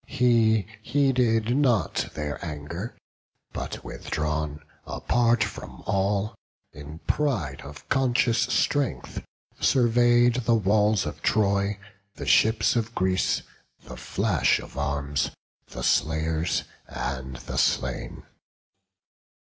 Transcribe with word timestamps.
He 0.07 0.65
heeded 0.81 1.55
not 1.55 2.09
their 2.15 2.43
anger; 2.43 2.97
but 3.53 3.83
withdrawn 3.83 4.63
Apart 4.87 5.43
from 5.43 5.83
all, 5.85 6.33
in 6.73 6.97
pride 7.05 7.61
of 7.61 7.87
conscious 7.87 8.39
strength, 8.41 9.23
Survey'd 9.59 10.37
the 10.45 10.55
walls 10.55 11.05
of 11.05 11.21
Troy, 11.21 11.77
the 12.15 12.25
ships 12.25 12.75
of 12.75 12.95
Greece, 12.95 13.43
The 13.83 13.95
flash 13.95 14.57
of 14.57 14.75
arms, 14.75 15.29
the 15.67 15.83
slayers 15.83 16.63
and 16.87 17.35
the 17.35 17.59
slain. 17.59 18.23